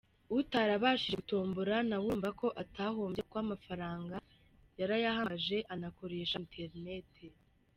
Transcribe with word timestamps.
Utarabashije 0.39 1.13
gutombora 1.21 1.75
nawe 1.87 2.03
urumva 2.07 2.29
ko 2.41 2.47
atahombye 2.63 3.21
kuko 3.23 3.37
amafaranga 3.45 4.15
yarayahamagaje 4.79 5.57
anakoresha 5.73 6.35
internet.” 6.63 7.11